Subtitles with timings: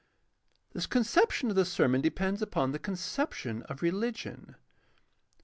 [0.73, 4.55] —The conception of the sermon depends upon the conception of rehgion.